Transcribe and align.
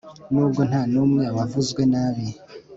nubwo 0.33 0.59
nta 0.69 0.81
n'umwe 0.93 1.25
wavuzwe 1.37 1.81
nabi 1.91 2.25